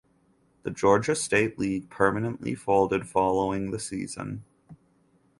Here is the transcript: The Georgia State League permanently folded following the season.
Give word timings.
The 0.63 0.71
Georgia 0.71 1.13
State 1.15 1.59
League 1.59 1.91
permanently 1.91 2.55
folded 2.55 3.07
following 3.07 3.69
the 3.69 3.77
season. 3.77 4.43